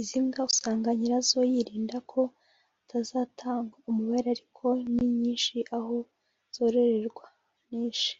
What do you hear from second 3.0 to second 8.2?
hatangazwa umubare ariko ni nyinshi aho zororerwa (niche)